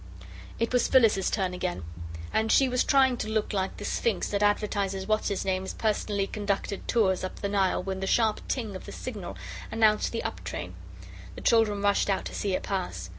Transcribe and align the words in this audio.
It 0.57 0.73
was 0.73 0.87
Phyllis's 0.87 1.29
turn 1.29 1.53
again, 1.53 1.83
and 2.33 2.51
she 2.51 2.67
was 2.67 2.83
trying 2.83 3.17
to 3.17 3.29
look 3.29 3.53
like 3.53 3.77
the 3.77 3.85
Sphinx 3.85 4.29
that 4.31 4.41
advertises 4.41 5.05
What's 5.05 5.27
his 5.27 5.45
name's 5.45 5.75
Personally 5.75 6.25
Conducted 6.25 6.87
Tours 6.87 7.23
up 7.23 7.35
the 7.41 7.49
Nile 7.49 7.83
when 7.83 7.99
the 7.99 8.07
sharp 8.07 8.41
ting 8.47 8.75
of 8.75 8.85
the 8.87 8.91
signal 8.91 9.37
announced 9.71 10.11
the 10.11 10.23
up 10.23 10.43
train. 10.43 10.73
The 11.35 11.41
children 11.41 11.83
rushed 11.83 12.09
out 12.09 12.25
to 12.25 12.33
see 12.33 12.55
it 12.55 12.63
pass. 12.63 13.09